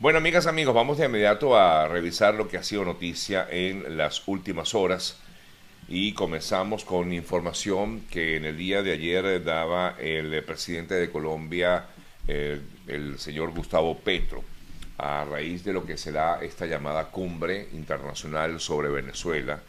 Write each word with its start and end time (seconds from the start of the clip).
Bueno, 0.00 0.18
amigas, 0.18 0.46
amigos, 0.46 0.76
vamos 0.76 0.98
de 0.98 1.06
inmediato 1.06 1.56
a 1.56 1.88
revisar 1.88 2.34
lo 2.34 2.46
que 2.46 2.56
ha 2.56 2.62
sido 2.62 2.84
noticia 2.84 3.48
en 3.50 3.96
las 3.96 4.28
últimas 4.28 4.76
horas 4.76 5.18
y 5.88 6.12
comenzamos 6.12 6.84
con 6.84 7.12
información 7.12 8.02
que 8.02 8.36
en 8.36 8.44
el 8.44 8.56
día 8.56 8.84
de 8.84 8.92
ayer 8.92 9.42
daba 9.42 9.96
el 9.98 10.44
presidente 10.44 10.94
de 10.94 11.10
Colombia, 11.10 11.86
el, 12.28 12.62
el 12.86 13.18
señor 13.18 13.50
Gustavo 13.50 13.98
Petro, 13.98 14.44
a 14.98 15.24
raíz 15.24 15.64
de 15.64 15.72
lo 15.72 15.84
que 15.84 15.98
será 15.98 16.38
esta 16.42 16.66
llamada 16.66 17.10
cumbre 17.10 17.68
internacional 17.72 18.60
sobre 18.60 18.90
Venezuela, 18.90 19.60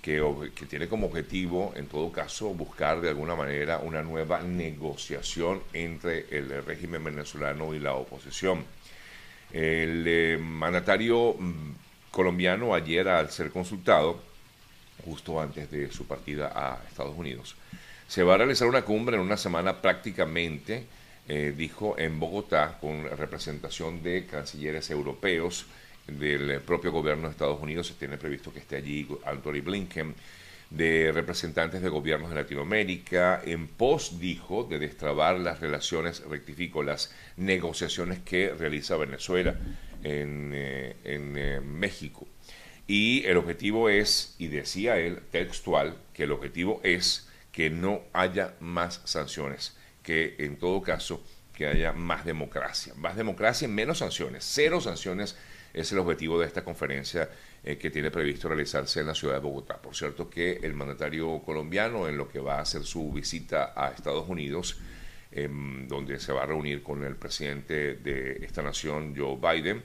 que, 0.00 0.22
tiene 0.70 0.88
como 0.88 1.08
objetivo, 1.08 1.74
en 1.76 1.86
todo 1.86 2.10
caso, 2.12 2.54
buscar 2.54 3.02
de 3.02 3.10
alguna 3.10 3.34
manera 3.34 3.80
una 3.80 4.02
nueva 4.02 4.40
negociación 4.40 5.60
entre 5.74 6.26
el 6.30 6.64
régimen 6.64 7.04
venezolano 7.04 7.74
y 7.74 7.80
la 7.80 7.92
oposición. 7.94 8.64
El 9.56 10.04
eh, 10.06 10.36
mandatario 10.38 11.32
mm, 11.32 11.72
colombiano 12.10 12.74
ayer 12.74 13.08
al 13.08 13.30
ser 13.30 13.50
consultado, 13.50 14.20
justo 15.02 15.40
antes 15.40 15.70
de 15.70 15.90
su 15.90 16.06
partida 16.06 16.52
a 16.54 16.78
Estados 16.86 17.16
Unidos, 17.16 17.56
se 18.06 18.22
va 18.22 18.34
a 18.34 18.36
realizar 18.36 18.68
una 18.68 18.82
cumbre 18.82 19.16
en 19.16 19.22
una 19.22 19.38
semana 19.38 19.80
prácticamente, 19.80 20.84
eh, 21.26 21.54
dijo, 21.56 21.98
en 21.98 22.20
Bogotá, 22.20 22.76
con 22.82 23.04
representación 23.04 24.02
de 24.02 24.26
cancilleres 24.26 24.90
europeos 24.90 25.64
del 26.06 26.60
propio 26.60 26.92
gobierno 26.92 27.26
de 27.26 27.32
Estados 27.32 27.62
Unidos. 27.62 27.86
Se 27.86 27.94
tiene 27.94 28.18
previsto 28.18 28.52
que 28.52 28.58
esté 28.58 28.76
allí 28.76 29.08
Anthony 29.24 29.62
Blinken, 29.64 30.14
de 30.70 31.12
representantes 31.12 31.80
de 31.82 31.88
gobiernos 31.88 32.30
de 32.30 32.36
Latinoamérica, 32.36 33.40
en 33.44 33.68
pos, 33.68 34.18
dijo, 34.18 34.64
de 34.64 34.78
destrabar 34.78 35.38
las 35.38 35.60
relaciones, 35.60 36.22
rectifico, 36.24 36.82
las 36.82 37.14
negociaciones 37.36 38.18
que 38.20 38.50
realiza 38.50 38.96
Venezuela 38.96 39.56
en, 40.02 40.52
eh, 40.54 40.96
en 41.04 41.36
eh, 41.36 41.60
México. 41.60 42.26
Y 42.86 43.24
el 43.26 43.36
objetivo 43.36 43.88
es, 43.88 44.34
y 44.38 44.48
decía 44.48 44.98
él 44.98 45.20
textual, 45.30 45.96
que 46.12 46.24
el 46.24 46.32
objetivo 46.32 46.80
es 46.84 47.28
que 47.52 47.70
no 47.70 48.02
haya 48.12 48.54
más 48.60 49.00
sanciones, 49.04 49.76
que 50.02 50.36
en 50.38 50.56
todo 50.56 50.82
caso 50.82 51.24
que 51.54 51.66
haya 51.66 51.92
más 51.92 52.24
democracia. 52.24 52.92
Más 52.96 53.16
democracia 53.16 53.66
y 53.66 53.70
menos 53.70 53.98
sanciones. 53.98 54.44
Cero 54.46 54.80
sanciones 54.80 55.36
es 55.76 55.92
el 55.92 55.98
objetivo 55.98 56.40
de 56.40 56.46
esta 56.46 56.64
conferencia 56.64 57.28
eh, 57.62 57.76
que 57.76 57.90
tiene 57.90 58.10
previsto 58.10 58.48
realizarse 58.48 59.00
en 59.00 59.08
la 59.08 59.14
ciudad 59.14 59.34
de 59.34 59.40
Bogotá. 59.40 59.80
Por 59.80 59.94
cierto 59.94 60.30
que 60.30 60.54
el 60.62 60.72
mandatario 60.72 61.42
colombiano, 61.44 62.08
en 62.08 62.16
lo 62.16 62.28
que 62.28 62.40
va 62.40 62.56
a 62.56 62.60
hacer 62.62 62.82
su 62.84 63.12
visita 63.12 63.74
a 63.76 63.90
Estados 63.90 64.26
Unidos, 64.26 64.80
em, 65.30 65.86
donde 65.86 66.18
se 66.18 66.32
va 66.32 66.44
a 66.44 66.46
reunir 66.46 66.82
con 66.82 67.04
el 67.04 67.16
presidente 67.16 67.96
de 67.96 68.38
esta 68.42 68.62
nación, 68.62 69.14
Joe 69.14 69.36
Biden, 69.36 69.82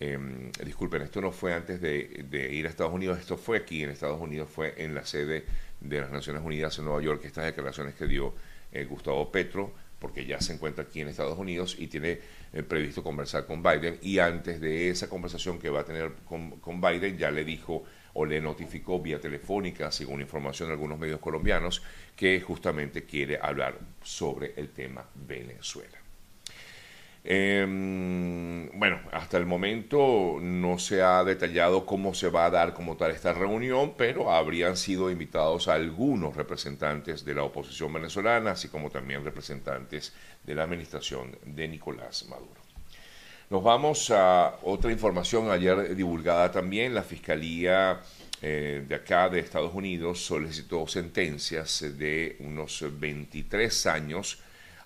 em, 0.00 0.50
disculpen, 0.64 1.02
esto 1.02 1.20
no 1.20 1.30
fue 1.30 1.54
antes 1.54 1.80
de, 1.80 2.48
ir 2.52 2.66
a 2.66 2.68
Estados 2.70 2.92
Unidos, 2.92 3.18
esto 3.20 3.36
fue 3.36 3.58
aquí 3.58 3.84
en 3.84 3.90
Estados 3.90 4.20
Unidos, 4.20 4.50
fue 4.50 4.74
en 4.76 4.92
la 4.94 5.06
sede 5.06 5.44
de 5.80 6.00
las 6.00 6.10
Naciones 6.10 6.42
Unidas 6.42 6.76
en 6.78 6.86
Nueva 6.86 7.00
York, 7.00 7.24
estas 7.24 7.44
declaraciones 7.44 7.94
que 7.94 8.06
dio 8.06 8.34
eh, 8.72 8.84
Gustavo 8.84 9.30
Petro, 9.30 9.72
porque 9.98 10.26
ya 10.26 10.40
se 10.40 10.52
encuentra 10.52 10.84
aquí 10.84 11.00
en 11.00 11.08
Estados 11.08 11.38
Unidos 11.38 11.76
y 11.78 11.88
tiene 11.88 12.20
eh, 12.52 12.62
previsto 12.62 13.02
conversar 13.02 13.46
con 13.46 13.62
Biden 13.62 13.98
y 14.02 14.18
antes 14.18 14.60
de 14.60 14.90
esa 14.90 15.08
conversación 15.08 15.58
que 15.58 15.70
va 15.70 15.80
a 15.80 15.84
tener 15.84 16.12
con, 16.24 16.52
con, 16.60 16.80
Biden 16.80 17.18
ya 17.18 17.30
le 17.30 17.44
dijo 17.44 17.84
o 18.14 18.24
le 18.24 18.40
notificó 18.40 19.00
vía 19.00 19.20
telefónica, 19.20 19.92
según 19.92 20.20
información 20.20 20.68
de 20.68 20.74
algunos 20.74 20.98
medios 20.98 21.20
colombianos, 21.20 21.82
que 22.16 22.40
justamente 22.40 23.04
quiere 23.04 23.38
hablar 23.40 23.78
sobre 24.02 24.54
el 24.56 24.70
tema 24.70 25.04
Venezuela. 25.14 25.98
Eh, 27.24 27.64
bueno, 28.72 28.87
hasta 29.28 29.36
el 29.36 29.44
momento 29.44 30.38
no 30.40 30.78
se 30.78 31.02
ha 31.02 31.22
detallado 31.22 31.84
cómo 31.84 32.14
se 32.14 32.30
va 32.30 32.46
a 32.46 32.50
dar 32.50 32.72
como 32.72 32.96
tal 32.96 33.10
esta 33.10 33.34
reunión, 33.34 33.92
pero 33.94 34.32
habrían 34.32 34.74
sido 34.74 35.10
invitados 35.10 35.68
algunos 35.68 36.34
representantes 36.34 37.26
de 37.26 37.34
la 37.34 37.42
oposición 37.42 37.92
venezolana, 37.92 38.52
así 38.52 38.68
como 38.68 38.88
también 38.88 39.22
representantes 39.22 40.14
de 40.44 40.54
la 40.54 40.62
administración 40.62 41.36
de 41.44 41.68
Nicolás 41.68 42.24
Maduro. 42.30 42.58
Nos 43.50 43.62
vamos 43.62 44.10
a 44.10 44.56
otra 44.62 44.90
información 44.92 45.50
ayer 45.50 45.94
divulgada 45.94 46.50
también. 46.50 46.94
La 46.94 47.02
Fiscalía 47.02 48.00
eh, 48.40 48.82
de 48.88 48.94
acá 48.94 49.28
de 49.28 49.40
Estados 49.40 49.74
Unidos 49.74 50.24
solicitó 50.24 50.86
sentencias 50.86 51.84
de 51.98 52.36
unos 52.40 52.82
23 52.98 53.86
años 53.88 54.38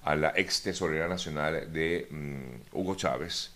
a 0.03 0.17
la 0.17 0.33
ex 0.35 0.63
tesorera 0.63 1.07
nacional 1.07 1.73
de 1.73 2.09
mm, 2.11 2.77
Hugo 2.77 2.97
Chávez, 2.97 3.53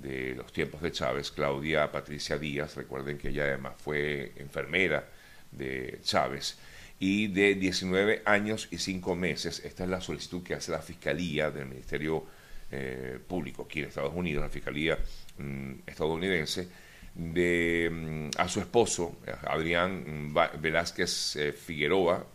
de 0.00 0.34
los 0.34 0.52
tiempos 0.52 0.82
de 0.82 0.92
Chávez, 0.92 1.30
Claudia 1.30 1.90
Patricia 1.90 2.38
Díaz, 2.38 2.76
recuerden 2.76 3.18
que 3.18 3.28
ella 3.28 3.44
además 3.44 3.74
fue 3.78 4.32
enfermera 4.36 5.08
de 5.50 6.00
Chávez, 6.02 6.58
y 6.98 7.28
de 7.28 7.54
19 7.54 8.22
años 8.24 8.68
y 8.70 8.78
5 8.78 9.14
meses, 9.14 9.62
esta 9.64 9.84
es 9.84 9.90
la 9.90 10.00
solicitud 10.00 10.42
que 10.42 10.54
hace 10.54 10.72
la 10.72 10.80
Fiscalía 10.80 11.50
del 11.50 11.66
Ministerio 11.66 12.24
eh, 12.70 13.18
Público 13.26 13.64
aquí 13.64 13.80
en 13.80 13.86
Estados 13.86 14.14
Unidos, 14.14 14.42
la 14.42 14.50
Fiscalía 14.50 14.98
mm, 15.38 15.72
estadounidense, 15.86 16.68
de, 17.14 17.88
mm, 17.90 18.30
a 18.38 18.48
su 18.48 18.60
esposo, 18.60 19.18
Adrián 19.46 20.34
Velázquez 20.60 21.36
eh, 21.36 21.52
Figueroa, 21.52 22.26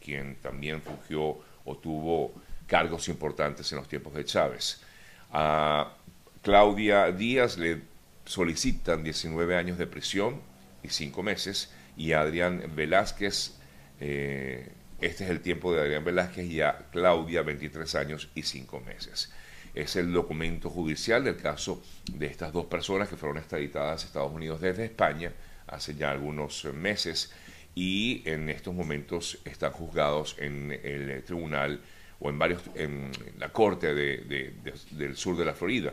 quien 0.00 0.36
también 0.36 0.80
fungió 0.80 1.38
o 1.64 1.76
tuvo 1.76 2.32
cargos 2.66 3.08
importantes 3.08 3.70
en 3.72 3.78
los 3.78 3.88
tiempos 3.88 4.14
de 4.14 4.24
Chávez. 4.24 4.82
A 5.30 5.97
Claudia 6.42 7.10
Díaz 7.10 7.58
le 7.58 7.82
solicitan 8.24 9.02
19 9.02 9.56
años 9.56 9.78
de 9.78 9.86
prisión 9.86 10.40
y 10.82 10.88
5 10.88 11.22
meses 11.22 11.72
y 11.96 12.12
Adrián 12.12 12.62
Velázquez, 12.74 13.56
eh, 14.00 14.70
este 15.00 15.24
es 15.24 15.30
el 15.30 15.40
tiempo 15.40 15.72
de 15.72 15.80
Adrián 15.80 16.04
Velázquez 16.04 16.46
y 16.46 16.60
a 16.60 16.86
Claudia 16.92 17.42
23 17.42 17.94
años 17.96 18.30
y 18.34 18.42
5 18.42 18.80
meses. 18.80 19.32
Es 19.74 19.96
el 19.96 20.12
documento 20.12 20.70
judicial 20.70 21.24
del 21.24 21.36
caso 21.36 21.82
de 22.12 22.26
estas 22.26 22.52
dos 22.52 22.66
personas 22.66 23.08
que 23.08 23.16
fueron 23.16 23.38
extraditadas 23.38 24.02
a 24.02 24.06
Estados 24.06 24.32
Unidos 24.32 24.60
desde 24.60 24.84
España 24.84 25.32
hace 25.66 25.94
ya 25.94 26.10
algunos 26.10 26.64
meses 26.72 27.32
y 27.74 28.22
en 28.24 28.48
estos 28.48 28.74
momentos 28.74 29.38
están 29.44 29.72
juzgados 29.72 30.36
en 30.38 30.72
el 30.82 31.22
tribunal 31.24 31.80
o 32.20 32.30
en 32.30 32.38
varios 32.38 32.62
en 32.74 33.12
la 33.38 33.50
corte 33.50 33.94
de, 33.94 34.54
del 34.92 35.16
sur 35.16 35.36
de 35.36 35.44
la 35.44 35.54
Florida. 35.54 35.92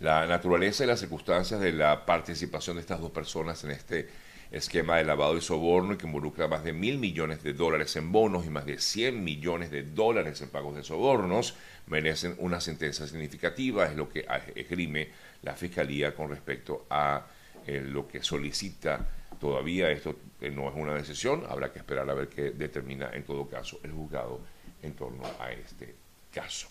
La 0.00 0.26
naturaleza 0.26 0.84
y 0.84 0.86
las 0.86 1.00
circunstancias 1.00 1.58
de 1.60 1.72
la 1.72 2.04
participación 2.04 2.76
de 2.76 2.82
estas 2.82 3.00
dos 3.00 3.10
personas 3.10 3.64
en 3.64 3.70
este 3.70 4.08
esquema 4.50 4.96
de 4.96 5.04
lavado 5.04 5.36
y 5.36 5.40
soborno 5.40 5.96
que 5.96 6.06
involucra 6.06 6.48
más 6.48 6.62
de 6.64 6.72
mil 6.72 6.98
millones 6.98 7.42
de 7.42 7.52
dólares 7.52 7.96
en 7.96 8.12
bonos 8.12 8.46
y 8.46 8.50
más 8.50 8.66
de 8.66 8.78
100 8.78 9.24
millones 9.24 9.70
de 9.70 9.82
dólares 9.82 10.40
en 10.42 10.50
pagos 10.50 10.76
de 10.76 10.84
sobornos 10.84 11.54
merecen 11.86 12.34
una 12.38 12.60
sentencia 12.60 13.06
significativa, 13.06 13.86
es 13.86 13.96
lo 13.96 14.08
que 14.08 14.26
esgrime 14.54 15.08
la 15.42 15.54
Fiscalía 15.54 16.14
con 16.14 16.28
respecto 16.28 16.86
a 16.90 17.26
eh, 17.66 17.80
lo 17.80 18.06
que 18.06 18.22
solicita 18.22 19.08
todavía. 19.40 19.90
Esto 19.90 20.16
eh, 20.40 20.50
no 20.50 20.68
es 20.68 20.74
una 20.76 20.94
decisión, 20.94 21.44
habrá 21.48 21.72
que 21.72 21.78
esperar 21.78 22.08
a 22.10 22.14
ver 22.14 22.28
qué 22.28 22.50
determina 22.50 23.10
en 23.12 23.24
todo 23.24 23.48
caso 23.48 23.80
el 23.82 23.92
juzgado 23.92 24.40
en 24.82 24.94
torno 24.94 25.22
a 25.40 25.50
este 25.52 25.94
caso. 26.32 26.68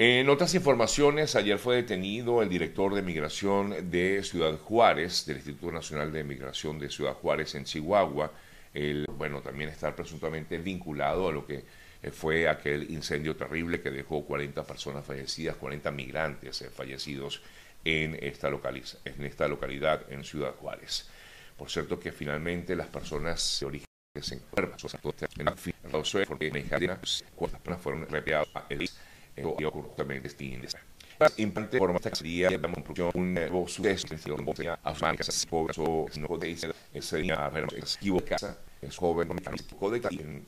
En 0.00 0.28
otras 0.28 0.54
informaciones, 0.54 1.34
ayer 1.34 1.58
fue 1.58 1.74
detenido 1.74 2.40
el 2.40 2.48
director 2.48 2.94
de 2.94 3.02
migración 3.02 3.90
de 3.90 4.22
Ciudad 4.22 4.56
Juárez, 4.56 5.26
del 5.26 5.38
Instituto 5.38 5.72
Nacional 5.72 6.12
de 6.12 6.22
Migración 6.22 6.78
de 6.78 6.88
Ciudad 6.88 7.14
Juárez 7.14 7.56
en 7.56 7.64
Chihuahua. 7.64 8.30
El, 8.72 9.06
bueno, 9.16 9.40
también 9.40 9.70
está 9.70 9.96
presuntamente 9.96 10.56
vinculado 10.58 11.26
a 11.26 11.32
lo 11.32 11.44
que 11.44 11.64
eh, 12.00 12.12
fue 12.12 12.48
aquel 12.48 12.88
incendio 12.92 13.34
terrible 13.34 13.80
que 13.80 13.90
dejó 13.90 14.24
40 14.24 14.62
personas 14.62 15.04
fallecidas, 15.04 15.56
40 15.56 15.90
migrantes 15.90 16.62
eh, 16.62 16.70
fallecidos 16.70 17.42
en 17.84 18.16
esta, 18.22 18.50
en 19.04 19.24
esta 19.24 19.48
localidad 19.48 20.12
en 20.12 20.22
Ciudad 20.22 20.54
Juárez. 20.54 21.08
Por 21.56 21.70
cierto 21.70 21.98
que 21.98 22.12
finalmente 22.12 22.76
las 22.76 22.86
personas 22.86 23.56
de 23.58 23.66
origen 23.66 23.86
se 24.20 24.36
encuentran 24.36 24.76
porque 26.28 26.52
mexicanas 26.52 27.24
cuatro 27.34 27.78
fueron 27.78 28.02
repatriadas 28.02 28.48
a 28.54 28.64
este 30.24 30.58
Implante 31.36 31.78
por 31.78 31.92
más 31.92 32.02
sería 32.16 32.50
la 32.50 32.58
conclusión 32.60 33.10
un 33.14 33.34
nuevo 33.34 33.66
suceso 33.66 34.06
a 34.84 34.94
su 34.94 35.04
marca 35.04 35.24
se 35.24 35.46
pobre 35.46 35.74
o 35.78 36.06
no 36.16 36.26
puede 36.28 36.56
ser 36.56 36.74
ese 36.94 37.18
día 37.18 37.50
pero 37.52 37.66
equivocada 37.76 38.56
es 38.80 38.96
joven 38.96 39.28
de 39.28 39.34
en 40.22 40.46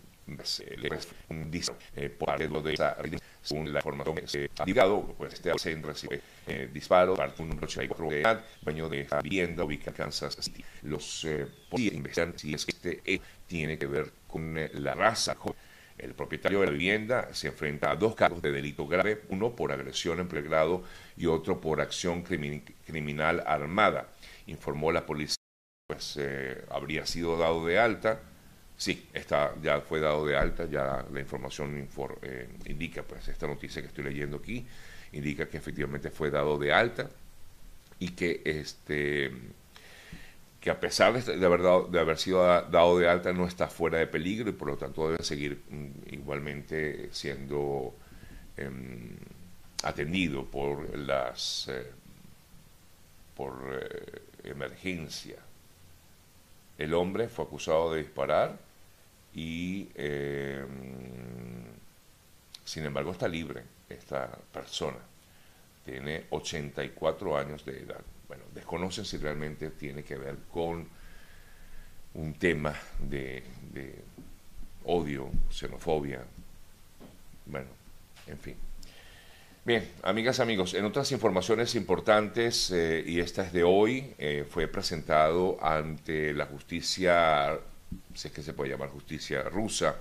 un 1.28 1.50
disco 1.50 1.74
por 2.18 2.28
parte 2.28 2.46
de 2.46 2.72
esa 2.74 2.96
según 3.42 3.72
la 3.72 3.80
información 3.80 4.16
que 4.16 4.28
se 4.28 4.50
ha 4.58 4.64
divulgado 4.64 5.02
pues 5.18 5.34
este 5.34 5.58
centro 5.58 5.90
recibe 5.90 6.20
eh, 6.46 6.68
disparos 6.72 7.18
parte 7.18 7.42
un 7.42 7.52
84 7.52 8.08
de 8.08 8.38
dueño 8.62 8.88
de 8.88 9.00
esta 9.00 9.20
vivienda 9.20 9.64
ubicada 9.64 9.90
en 9.90 9.96
Kansas 9.96 10.36
City. 10.40 10.64
Los 10.82 11.24
eh, 11.24 11.46
policías 11.68 11.94
investigan 11.94 12.38
si 12.38 12.54
es 12.54 12.66
que 12.66 12.72
este 12.72 13.20
tiene 13.46 13.78
que 13.78 13.86
ver 13.86 14.12
con 14.28 14.56
eh, 14.58 14.70
la 14.74 14.94
raza 14.94 15.36
El 16.00 16.14
propietario 16.14 16.60
de 16.60 16.66
la 16.66 16.72
vivienda 16.72 17.28
se 17.34 17.48
enfrenta 17.48 17.90
a 17.90 17.96
dos 17.96 18.14
cargos 18.14 18.40
de 18.40 18.50
delito 18.50 18.86
grave, 18.86 19.22
uno 19.28 19.54
por 19.54 19.70
agresión 19.70 20.18
en 20.18 20.28
pregrado 20.28 20.82
y 21.16 21.26
otro 21.26 21.60
por 21.60 21.80
acción 21.80 22.22
criminal 22.22 23.42
armada. 23.46 24.08
Informó 24.46 24.92
la 24.92 25.04
policía, 25.04 25.36
pues 25.86 26.16
eh, 26.18 26.64
habría 26.70 27.04
sido 27.04 27.36
dado 27.36 27.66
de 27.66 27.78
alta. 27.78 28.20
Sí, 28.78 29.08
está, 29.12 29.54
ya 29.62 29.82
fue 29.82 30.00
dado 30.00 30.24
de 30.24 30.38
alta, 30.38 30.64
ya 30.64 31.04
la 31.12 31.20
información 31.20 31.86
eh, 32.22 32.48
indica, 32.64 33.02
pues 33.02 33.28
esta 33.28 33.46
noticia 33.46 33.82
que 33.82 33.88
estoy 33.88 34.04
leyendo 34.04 34.38
aquí, 34.38 34.66
indica 35.12 35.48
que 35.50 35.58
efectivamente 35.58 36.10
fue 36.10 36.30
dado 36.30 36.56
de 36.56 36.72
alta 36.72 37.10
y 37.98 38.12
que 38.12 38.40
este 38.46 39.30
que 40.60 40.70
a 40.70 40.78
pesar 40.78 41.22
de, 41.22 41.46
haber, 41.46 42.18
sido 42.18 42.42
dado 42.44 42.98
de 42.98 43.08
alta 43.08 43.32
no 43.32 43.46
está 43.46 43.68
fuera 43.68 43.98
de 43.98 44.06
peligro 44.06 44.50
y 44.50 44.52
por 44.52 44.68
lo 44.68 44.76
tanto 44.76 45.10
debe 45.10 45.24
seguir 45.24 45.62
mm, 45.70 46.14
igualmente 46.14 47.08
siendo 47.12 47.94
em, 48.56 49.16
atendido 49.82 50.44
por 50.44 50.96
las 50.98 51.68
eh, 51.68 51.90
por 53.34 53.54
eh, 53.72 54.22
emergencia. 54.44 55.36
El 56.76 56.92
hombre 56.94 57.28
fue 57.28 57.46
acusado 57.46 57.94
de 57.94 58.02
disparar 58.02 58.58
y 59.34 59.88
em, 59.94 60.68
sin 62.64 62.84
embargo 62.84 63.12
está 63.12 63.28
libre 63.28 63.62
esta 63.88 64.28
persona. 64.52 64.98
Tiene 65.86 66.26
84 66.30 67.38
años 67.38 67.64
de 67.64 67.78
edad 67.80 68.02
bueno, 68.30 68.44
desconocen 68.54 69.04
si 69.04 69.16
realmente 69.16 69.70
tiene 69.70 70.04
que 70.04 70.14
ver 70.14 70.36
con 70.52 70.86
un 72.14 72.34
tema 72.34 72.72
de, 73.00 73.42
odio, 74.84 75.32
xenofobia, 75.50 76.22
bueno, 77.46 77.66
en 78.28 78.38
fin. 78.38 78.54
Bien, 79.64 79.84
amigas, 80.04 80.38
amigos, 80.38 80.74
en 80.74 80.84
otras 80.84 81.10
informaciones 81.10 81.74
importantes, 81.74 82.70
eh, 82.70 83.02
y 83.04 83.18
esta 83.18 83.42
es 83.42 83.52
de 83.52 83.64
hoy, 83.64 84.14
eh, 84.16 84.46
fue 84.48 84.68
presentado 84.68 85.58
ante 85.60 86.32
la 86.32 86.46
justicia, 86.46 87.58
sé 88.14 88.30
que 88.30 88.44
se 88.44 88.52
puede 88.52 88.70
llamar 88.70 88.90
justicia 88.90 89.42
rusa, 89.42 89.96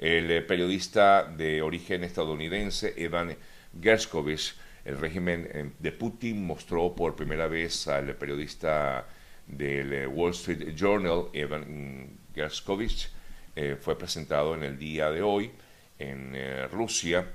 el 0.00 0.28
eh, 0.28 0.42
periodista 0.42 1.22
de 1.22 1.62
origen 1.62 2.02
estadounidense 2.02 2.94
Evan 2.96 3.36
Gerskovich, 3.80 4.56
el 4.90 4.98
régimen 4.98 5.48
eh, 5.52 5.70
de 5.78 5.92
Putin 5.92 6.44
mostró 6.44 6.94
por 6.94 7.14
primera 7.14 7.46
vez 7.46 7.86
al 7.86 8.16
periodista 8.16 9.06
del 9.46 9.92
eh, 9.92 10.06
Wall 10.06 10.32
Street 10.32 10.74
Journal, 10.74 11.26
Evan 11.32 12.18
Gerskovich, 12.34 13.08
eh, 13.54 13.76
fue 13.80 13.96
presentado 13.96 14.54
en 14.54 14.64
el 14.64 14.78
día 14.78 15.10
de 15.10 15.22
hoy 15.22 15.50
en 15.98 16.34
Rusia 16.70 17.26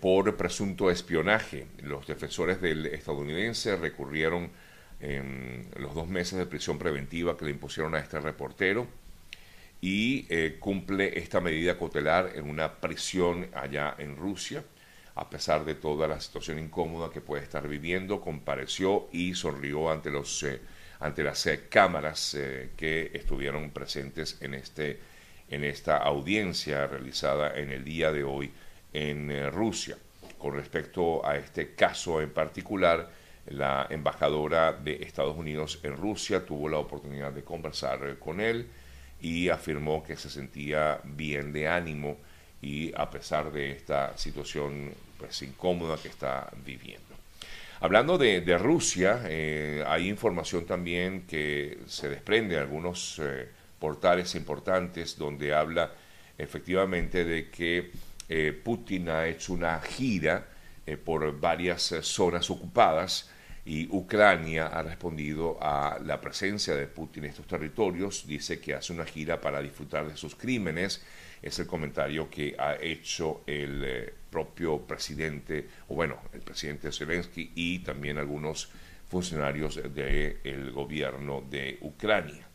por 0.00 0.36
presunto 0.36 0.90
espionaje. 0.90 1.68
Los 1.82 2.08
defensores 2.08 2.60
del 2.60 2.86
estadounidense 2.86 3.76
recurrieron 3.76 4.50
los 5.76 5.94
dos 5.94 6.08
meses 6.08 6.36
de 6.36 6.46
prisión 6.46 6.76
preventiva 6.76 7.36
que 7.36 7.44
le 7.44 7.52
impusieron 7.52 7.94
a 7.94 8.00
este 8.00 8.18
reportero 8.18 8.88
y 9.80 10.24
cumple 10.58 11.16
esta 11.20 11.40
medida 11.40 11.78
cautelar 11.78 12.32
en 12.34 12.50
una 12.50 12.80
prisión 12.80 13.46
allá 13.54 13.94
en 13.96 14.16
Rusia 14.16 14.64
a 15.14 15.28
pesar 15.28 15.64
de 15.64 15.74
toda 15.74 16.06
la 16.08 16.20
situación 16.20 16.58
incómoda 16.58 17.10
que 17.10 17.20
puede 17.20 17.42
estar 17.42 17.66
viviendo, 17.66 18.20
compareció 18.20 19.08
y 19.12 19.34
sonrió 19.34 19.90
ante, 19.90 20.10
los, 20.10 20.42
eh, 20.42 20.60
ante 21.00 21.22
las 21.22 21.44
eh, 21.46 21.66
cámaras 21.68 22.34
eh, 22.34 22.70
que 22.76 23.10
estuvieron 23.14 23.70
presentes 23.70 24.38
en, 24.40 24.54
este, 24.54 25.00
en 25.48 25.64
esta 25.64 25.98
audiencia 25.98 26.86
realizada 26.86 27.58
en 27.58 27.70
el 27.70 27.84
día 27.84 28.12
de 28.12 28.24
hoy 28.24 28.50
en 28.92 29.50
Rusia. 29.52 29.96
Con 30.38 30.54
respecto 30.54 31.26
a 31.26 31.36
este 31.36 31.74
caso 31.74 32.20
en 32.22 32.30
particular, 32.30 33.10
la 33.46 33.86
embajadora 33.90 34.72
de 34.72 35.02
Estados 35.02 35.36
Unidos 35.36 35.80
en 35.82 35.96
Rusia 35.96 36.46
tuvo 36.46 36.68
la 36.68 36.78
oportunidad 36.78 37.32
de 37.32 37.44
conversar 37.44 38.18
con 38.18 38.40
él 38.40 38.68
y 39.20 39.48
afirmó 39.48 40.02
que 40.02 40.16
se 40.16 40.30
sentía 40.30 41.00
bien 41.04 41.52
de 41.52 41.68
ánimo 41.68 42.16
y 42.62 42.92
a 42.96 43.10
pesar 43.10 43.52
de 43.52 43.72
esta 43.72 44.16
situación 44.16 44.92
pues, 45.18 45.42
incómoda 45.42 45.96
que 45.96 46.08
está 46.08 46.50
viviendo. 46.64 47.06
Hablando 47.80 48.18
de, 48.18 48.58
Rusia, 48.58 49.22
eh, 49.24 49.82
hay 49.86 50.08
información 50.08 50.66
también 50.66 51.22
que 51.26 51.78
se 51.86 52.10
desprende 52.10 52.56
de 52.56 52.60
algunos 52.60 53.18
eh, 53.18 53.48
portales 53.78 54.34
importantes 54.34 55.16
donde 55.16 55.54
habla 55.54 55.90
efectivamente 56.36 57.24
de 57.24 57.48
que 57.48 57.90
eh, 58.28 58.52
Putin 58.52 59.08
ha 59.08 59.26
hecho 59.26 59.54
una 59.54 59.80
gira 59.80 60.46
por 61.04 61.38
varias 61.38 61.94
zonas 62.02 62.50
ocupadas 62.50 63.30
y 63.70 63.86
Ucrania 63.92 64.66
ha 64.66 64.82
respondido 64.82 65.56
a 65.60 66.00
la 66.04 66.20
presencia 66.20 66.74
de 66.74 66.88
Putin 66.88 67.22
en 67.22 67.30
estos 67.30 67.46
territorios, 67.46 68.26
dice 68.26 68.58
que 68.58 68.74
hace 68.74 68.92
una 68.92 69.04
gira 69.04 69.40
para 69.40 69.62
disfrutar 69.62 70.08
de 70.08 70.16
sus 70.16 70.34
crímenes 70.34 71.04
es 71.40 71.56
el 71.60 71.68
comentario 71.68 72.28
que 72.28 72.56
ha 72.58 72.74
hecho 72.74 73.42
el 73.46 73.84
eh, 73.84 74.14
propio 74.28 74.80
presidente, 74.80 75.68
o 75.86 75.94
bueno, 75.94 76.18
el 76.32 76.40
presidente 76.40 76.90
Zelensky 76.90 77.52
y 77.54 77.78
también 77.78 78.18
algunos 78.18 78.72
funcionarios 79.08 79.80
del 79.94 80.72
gobierno 80.72 81.40
de 81.48 81.78
Ucrania. 81.82 82.48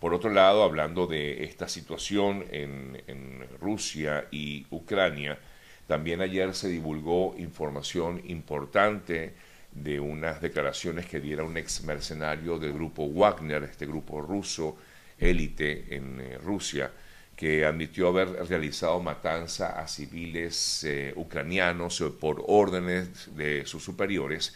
Por 0.00 0.14
otro 0.14 0.30
lado, 0.30 0.62
hablando 0.62 1.06
de 1.06 1.44
esta 1.44 1.68
situación 1.68 2.46
en 2.50 3.46
Rusia 3.60 4.26
y 4.30 4.66
Ucrania, 4.70 5.38
también 5.86 6.22
ayer 6.22 6.54
se 6.54 6.68
divulgó 6.68 7.34
información 7.36 8.22
importante 8.24 9.34
de 9.82 10.00
unas 10.00 10.40
declaraciones 10.40 11.06
que 11.06 11.20
diera 11.20 11.44
un 11.44 11.56
ex 11.56 11.82
mercenario 11.82 12.58
del 12.58 12.72
grupo 12.72 13.08
Wagner, 13.08 13.62
este 13.64 13.86
grupo 13.86 14.20
ruso 14.20 14.76
élite 15.18 15.94
en 15.94 16.20
eh, 16.20 16.38
Rusia, 16.38 16.90
que 17.36 17.66
admitió 17.66 18.08
haber 18.08 18.30
realizado 18.48 19.00
matanza 19.00 19.78
a 19.80 19.86
civiles 19.86 20.84
eh, 20.84 21.12
ucranianos 21.16 22.00
eh, 22.00 22.06
por 22.06 22.42
órdenes 22.46 23.36
de 23.36 23.66
sus 23.66 23.84
superiores. 23.84 24.54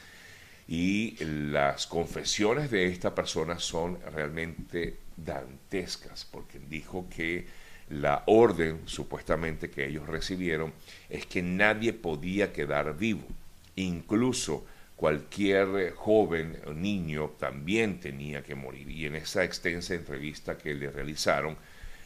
Y 0.66 1.16
las 1.24 1.86
confesiones 1.86 2.70
de 2.70 2.86
esta 2.86 3.14
persona 3.14 3.58
son 3.58 3.98
realmente 4.14 4.98
dantescas 5.16 6.24
porque 6.24 6.60
dijo 6.60 7.06
que 7.14 7.46
la 7.90 8.22
orden 8.26 8.82
supuestamente 8.86 9.68
que 9.68 9.86
ellos 9.88 10.06
recibieron 10.06 10.72
es 11.08 11.26
que 11.26 11.42
nadie 11.42 11.92
podía 11.92 12.52
quedar 12.52 12.96
vivo, 12.96 13.26
incluso 13.74 14.64
cualquier 15.00 15.94
joven 15.94 16.60
o 16.66 16.74
niño 16.74 17.30
también 17.38 18.00
tenía 18.00 18.42
que 18.42 18.54
morir. 18.54 18.90
Y 18.90 19.06
en 19.06 19.16
esa 19.16 19.44
extensa 19.44 19.94
entrevista 19.94 20.58
que 20.58 20.74
le 20.74 20.90
realizaron, 20.90 21.56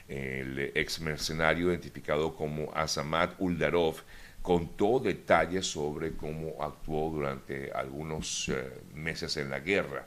el 0.07 0.71
ex 0.76 1.00
mercenario 1.00 1.71
identificado 1.71 2.37
como 2.37 2.73
Azamat 2.73 3.35
Uldarov, 3.40 3.97
contó 4.42 5.00
detalles 5.00 5.66
sobre 5.66 6.12
cómo 6.12 6.62
actuó 6.62 7.11
durante 7.11 7.73
algunos 7.73 8.49
eh, 8.50 8.71
meses 8.95 9.38
en 9.38 9.50
la 9.50 9.59
guerra 9.59 10.07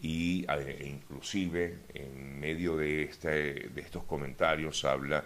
y 0.00 0.46
eh, 0.48 0.86
inclusive 0.86 1.78
en 1.94 2.38
medio 2.38 2.76
de, 2.76 3.02
este, 3.02 3.70
de 3.74 3.80
estos 3.80 4.04
comentarios 4.04 4.84
habla 4.84 5.24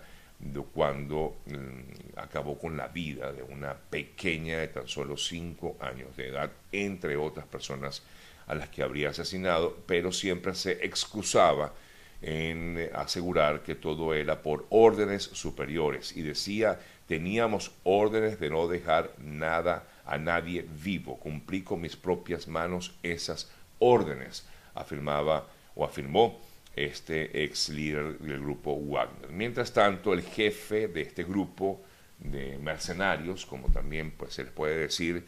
cuando 0.73 1.37
mm, 1.47 2.19
acabó 2.19 2.59
con 2.59 2.77
la 2.77 2.89
vida 2.89 3.33
de 3.33 3.43
una 3.43 3.75
pequeña 3.75 4.59
de 4.59 4.69
tan 4.69 4.89
solo 4.89 5.17
cinco 5.17 5.77
años 5.81 6.17
de 6.17 6.29
edad, 6.29 6.51
entre 6.73 7.17
otras 7.17 7.47
personas 7.47 8.03
a 8.47 8.55
las 8.55 8.69
que 8.69 8.83
habría 8.83 9.11
asesinado, 9.11 9.77
pero 9.87 10.13
siempre 10.13 10.55
se 10.55 10.85
excusaba 10.85 11.73
en 12.21 12.79
eh, 12.79 12.91
asegurar 12.95 13.63
que 13.63 13.75
todo 13.75 14.15
era 14.15 14.43
por 14.43 14.67
órdenes 14.71 15.23
superiores 15.23 16.17
y 16.17 16.23
decía, 16.23 16.81
teníamos 17.07 17.73
órdenes 17.85 18.39
de 18.41 18.51
no 18.51 18.69
dejar 18.69 19.13
nada 19.19 19.85
a 20.07 20.19
nadie 20.19 20.67
vivo, 20.83 21.19
cumplí 21.19 21.63
con 21.63 21.81
mis 21.81 21.97
propias 21.97 22.49
manos 22.49 22.95
esas 23.03 23.51
órdenes, 23.79 24.47
afirmaba 24.75 25.47
o 25.75 25.85
afirmó 25.85 26.39
este 26.76 27.45
ex 27.45 27.69
líder 27.69 28.19
del 28.19 28.40
grupo 28.40 28.78
Wagner. 28.78 29.31
Mientras 29.31 29.73
tanto, 29.73 30.12
el 30.12 30.23
jefe 30.23 30.88
de 30.88 31.02
este 31.02 31.25
grupo 31.25 31.83
de 32.19 32.59
mercenarios, 32.59 33.47
como 33.47 33.69
también 33.71 34.12
pues, 34.12 34.35
se 34.35 34.45
les 34.45 34.52
puede 34.52 34.78
decir, 34.78 35.25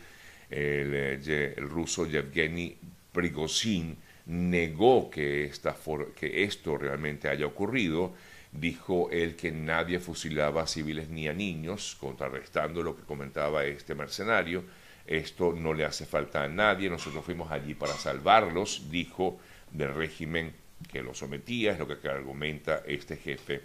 el, 0.50 0.90
eh, 0.94 1.54
ruso 1.58 2.06
Yevgeny 2.06 2.76
Prigozhin, 3.12 3.96
negó 4.26 5.10
que, 5.10 5.44
esta 5.44 5.76
que 6.14 6.44
esto 6.44 6.76
realmente 6.78 7.28
haya 7.28 7.46
ocurrido. 7.46 8.14
Dijo 8.52 9.10
él 9.10 9.36
que 9.36 9.52
nadie 9.52 9.98
fusilaba 10.00 10.62
a 10.62 10.66
civiles 10.66 11.08
ni 11.08 11.28
a 11.28 11.32
niños, 11.32 11.96
contrarrestando 12.00 12.82
lo 12.82 12.96
que 12.96 13.02
comentaba 13.02 13.64
este 13.64 13.94
mercenario. 13.94 14.64
Esto 15.06 15.52
no 15.52 15.74
le 15.74 15.84
hace 15.84 16.06
falta 16.06 16.42
a 16.42 16.48
nadie, 16.48 16.90
nosotros 16.90 17.24
fuimos 17.24 17.52
allí 17.52 17.74
para 17.74 17.92
salvarlos, 17.92 18.90
dijo 18.90 19.38
del 19.70 19.94
régimen 19.94 20.52
que 20.90 21.02
lo 21.02 21.14
sometía, 21.14 21.72
es 21.72 21.78
lo 21.78 21.86
que 21.86 22.08
argumenta 22.08 22.82
este 22.86 23.16
jefe 23.16 23.62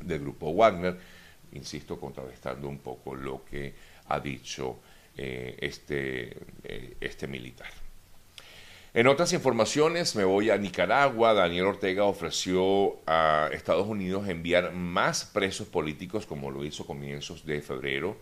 del 0.00 0.20
grupo 0.20 0.52
Wagner. 0.52 0.98
insisto, 1.52 2.00
contrarrestando 2.00 2.68
un 2.68 2.78
poco 2.78 3.14
lo 3.14 3.44
que 3.44 3.74
ha 4.08 4.18
dicho 4.18 4.80
eh, 5.16 5.56
este, 5.60 6.36
eh, 6.64 6.96
este 7.00 7.28
militar. 7.28 7.68
En 8.92 9.08
otras 9.08 9.32
informaciones 9.32 10.14
me 10.14 10.24
voy 10.24 10.50
a 10.50 10.56
Nicaragua. 10.56 11.34
Daniel 11.34 11.66
Ortega 11.66 12.04
ofreció 12.04 12.98
a 13.06 13.48
Estados 13.52 13.86
Unidos 13.86 14.28
enviar 14.28 14.72
más 14.72 15.24
presos 15.24 15.66
políticos 15.66 16.26
como 16.26 16.50
lo 16.50 16.64
hizo 16.64 16.84
a 16.84 16.86
comienzos 16.86 17.44
de 17.44 17.60
febrero 17.60 18.16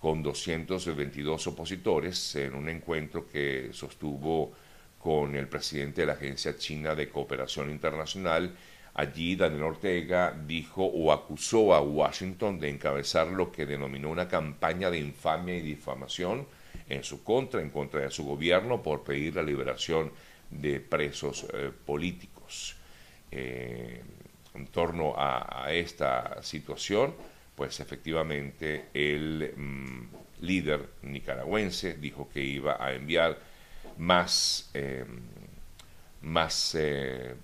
con 0.00 0.22
222 0.22 1.46
opositores 1.46 2.34
en 2.36 2.54
un 2.54 2.68
encuentro 2.68 3.28
que 3.28 3.70
sostuvo 3.72 4.52
con 4.98 5.36
el 5.36 5.48
presidente 5.48 6.02
de 6.02 6.06
la 6.08 6.14
Agencia 6.14 6.56
China 6.56 6.94
de 6.94 7.08
Cooperación 7.08 7.70
Internacional. 7.70 8.54
Allí 8.94 9.36
Daniel 9.36 9.62
Ortega 9.62 10.36
dijo 10.46 10.84
o 10.84 11.12
acusó 11.12 11.74
a 11.74 11.80
Washington 11.80 12.58
de 12.58 12.70
encabezar 12.70 13.28
lo 13.28 13.52
que 13.52 13.64
denominó 13.64 14.10
una 14.10 14.28
campaña 14.28 14.90
de 14.90 14.98
infamia 14.98 15.56
y 15.56 15.62
difamación 15.62 16.46
en 16.88 17.04
su 17.04 17.22
contra, 17.22 17.60
en 17.60 17.70
contra 17.70 18.00
de 18.00 18.10
su 18.10 18.24
gobierno, 18.24 18.82
por 18.82 19.04
pedir 19.04 19.36
la 19.36 19.42
liberación 19.42 20.10
de 20.50 20.80
presos 20.80 21.46
eh, 21.52 21.70
políticos. 21.86 22.76
Eh, 23.30 24.02
en 24.54 24.66
torno 24.68 25.14
a, 25.16 25.68
esta 25.70 26.42
situación, 26.42 27.14
pues 27.54 27.80
efectivamente 27.80 28.86
el 28.94 29.52
mm, 29.56 30.44
líder 30.44 30.88
nicaragüense 31.02 31.94
dijo 31.94 32.28
que 32.28 32.42
iba 32.42 32.82
a 32.82 32.92
enviar 32.92 33.38
más, 33.98 34.70
eh, 34.74 35.04
más 36.22 36.76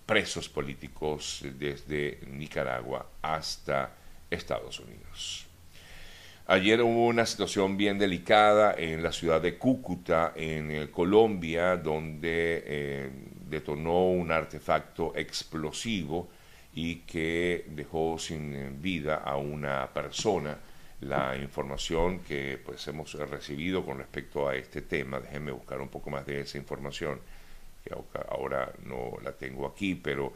presos 0.06 0.48
políticos 0.48 1.44
desde 1.58 2.20
Nicaragua 2.26 3.06
hasta 3.22 3.92
Estados 4.30 4.80
Unidos. 4.80 5.46
Ayer 6.46 6.82
hubo 6.82 7.06
una 7.06 7.24
situación 7.24 7.78
bien 7.78 7.98
delicada 7.98 8.74
en 8.76 9.02
la 9.02 9.12
ciudad 9.12 9.40
de 9.40 9.56
Cúcuta, 9.56 10.34
en 10.36 10.70
eh, 10.70 10.90
Colombia, 10.90 11.78
donde 11.78 12.62
eh, 12.66 13.10
detonó 13.48 14.08
un 14.10 14.30
artefacto 14.30 15.14
explosivo 15.16 16.28
y 16.74 16.96
que 16.96 17.64
dejó 17.70 18.18
sin 18.18 18.82
vida 18.82 19.22
a 19.24 19.38
una 19.38 19.88
persona. 19.94 20.58
La 21.06 21.36
información 21.36 22.20
que 22.20 22.58
pues 22.64 22.86
hemos 22.88 23.12
recibido 23.14 23.84
con 23.84 23.98
respecto 23.98 24.48
a 24.48 24.56
este 24.56 24.82
tema, 24.82 25.20
déjenme 25.20 25.52
buscar 25.52 25.80
un 25.80 25.88
poco 25.88 26.10
más 26.10 26.24
de 26.26 26.40
esa 26.40 26.58
información, 26.58 27.20
que 27.82 27.94
ahora 28.28 28.72
no 28.84 29.18
la 29.22 29.32
tengo 29.32 29.66
aquí, 29.66 29.94
pero 29.94 30.32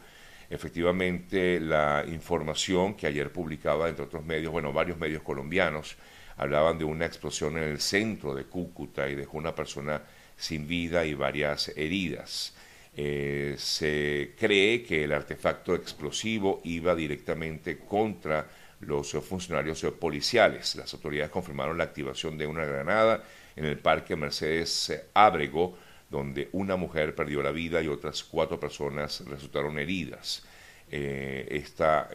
Efectivamente, 0.49 1.59
la 1.59 2.03
información 2.07 2.95
que 2.95 3.05
ayer 3.05 3.31
publicaba, 3.31 3.87
entre 3.87 4.05
otros 4.05 4.25
medios, 4.25 4.51
bueno, 4.51 4.73
varios 4.73 4.97
medios 4.97 5.21
colombianos, 5.21 5.95
hablaban 6.37 6.79
de 6.79 6.85
una 6.85 7.05
explosión 7.05 7.57
en 7.57 7.65
el 7.65 7.79
centro 7.79 8.33
de 8.33 8.45
Cúcuta 8.45 9.07
y 9.07 9.15
dejó 9.15 9.37
una 9.37 9.53
persona 9.53 10.01
sin 10.35 10.67
vida 10.67 11.05
y 11.05 11.13
varias 11.13 11.69
heridas. 11.77 12.55
Eh, 12.97 13.55
se 13.59 14.31
cree 14.39 14.81
que 14.81 15.03
el 15.03 15.13
artefacto 15.13 15.75
explosivo 15.75 16.61
iba 16.63 16.95
directamente 16.95 17.77
contra 17.77 18.47
los 18.79 19.11
funcionarios 19.11 19.81
policiales. 19.99 20.75
Las 20.75 20.93
autoridades 20.93 21.31
confirmaron 21.31 21.77
la 21.77 21.83
activación 21.85 22.37
de 22.37 22.47
una 22.47 22.65
granada 22.65 23.23
en 23.55 23.65
el 23.65 23.77
Parque 23.77 24.15
Mercedes 24.15 24.93
Ábrego, 25.13 25.77
donde 26.09 26.49
una 26.53 26.75
mujer 26.75 27.13
perdió 27.13 27.43
la 27.43 27.51
vida 27.51 27.81
y 27.81 27.87
otras 27.87 28.23
cuatro 28.23 28.59
personas 28.59 29.23
resultaron 29.27 29.77
heridas. 29.77 30.43
Eh, 30.91 31.63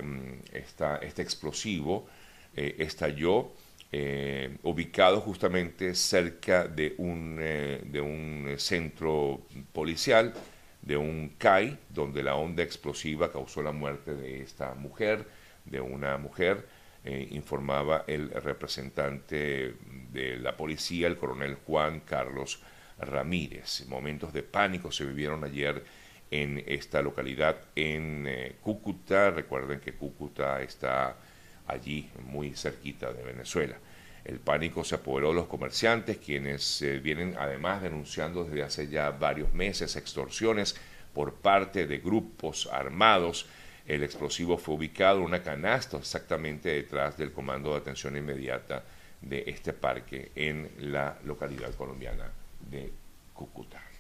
mm, 0.03 0.33
este 1.03 1.23
explosivo 1.23 2.07
eh, 2.57 2.75
estalló 2.79 3.53
eh, 3.93 4.57
ubicado 4.65 5.21
justamente 5.21 5.95
cerca 5.95 6.67
de 6.67 6.95
un, 6.99 7.37
de 7.37 8.01
un 8.01 8.55
centro 8.59 9.43
policial, 9.73 10.35
de 10.83 10.97
un 10.97 11.35
CAI, 11.39 11.79
donde 11.89 12.23
la 12.23 12.35
onda 12.35 12.63
explosiva 12.63 13.31
causó 13.31 13.63
la 13.63 13.71
muerte 13.71 14.15
de 14.15 14.43
esta 14.43 14.75
mujer, 14.75 15.25
de 15.65 15.81
una 15.81 16.17
mujer, 16.19 16.67
informaba 17.05 18.05
el 18.07 18.31
representante 18.31 19.75
de 20.11 20.37
la 20.39 20.57
policía, 20.57 21.07
el 21.07 21.19
coronel 21.19 21.57
Juan 21.67 22.01
Carlos 22.01 22.63
Ramírez. 22.99 23.87
Momentos 23.89 24.33
de 24.33 24.43
pánico 24.43 24.91
se 24.91 25.05
vivieron 25.05 25.45
ayer 25.45 25.85
en 26.31 26.63
esta 26.67 27.03
localidad, 27.03 27.57
en 27.77 28.27
eh, 28.27 28.57
Cúcuta. 28.61 29.31
Recuerden 29.31 29.81
que 29.81 29.95
Cúcuta 29.95 30.61
está 30.63 31.17
allí, 31.67 32.11
muy 32.27 32.55
cerquita 32.55 33.13
de 33.13 33.23
Venezuela. 33.23 33.77
El 34.25 34.41
pánico 34.41 34.85
se 34.85 34.95
apoderó 34.95 35.29
de 35.29 35.35
los 35.35 35.47
comerciantes, 35.47 36.17
quienes 36.17 36.81
eh, 36.83 36.99
vienen 36.99 37.37
además 37.39 37.83
denunciando 37.83 38.45
desde 38.45 38.63
hace 38.63 38.89
ya 38.89 39.11
varios 39.11 39.53
meses 39.53 39.97
extorsiones 39.97 40.77
por 41.13 41.35
parte 41.35 41.87
de 41.87 41.99
grupos 41.99 42.69
armados. 42.73 43.47
El 43.87 44.03
explosivo 44.03 44.57
fue 44.57 44.77
ubicado 44.77 45.19
en 45.19 45.25
una 45.25 45.43
canasta 45.43 45.99
exactamente 45.99 46.71
detrás 46.71 47.19
del 47.19 47.33
Comando 47.33 47.73
de 47.73 47.79
Atención 47.79 48.17
Inmediata 48.17 48.83
de 49.21 49.45
este 49.47 49.73
parque 49.73 50.33
en 50.35 50.71
la 50.79 51.19
localidad 51.25 51.75
colombiana 51.75 52.31
de 52.71 52.91
Cúcuta. 53.35 53.94